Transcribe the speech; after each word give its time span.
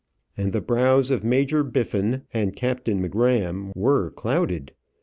And 0.35 0.51
the 0.51 0.61
brows 0.61 1.11
of 1.11 1.23
Major 1.23 1.63
Biffin 1.63 2.23
and 2.33 2.55
Captain 2.55 2.99
M'Gramm 3.03 3.71
were 3.75 4.09
clouded. 4.09 4.73